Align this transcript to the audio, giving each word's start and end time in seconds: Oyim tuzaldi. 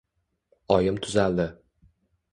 Oyim 0.77 0.95
tuzaldi. 1.05 1.49